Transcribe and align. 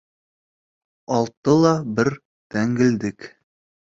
Алтыла 1.17 1.75
бер 1.99 2.11
дәңгелдек 2.57 3.31